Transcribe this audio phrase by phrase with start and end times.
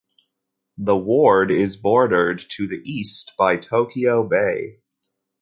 [0.79, 4.79] The Ward is bordered to the east by Tokyo Bay.